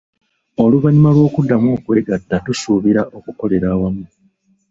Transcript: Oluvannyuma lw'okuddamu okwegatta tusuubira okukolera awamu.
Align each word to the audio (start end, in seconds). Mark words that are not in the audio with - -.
Oluvannyuma 0.63 1.09
lw'okuddamu 1.15 1.67
okwegatta 1.77 2.35
tusuubira 2.45 3.01
okukolera 3.17 3.67
awamu. 3.73 4.05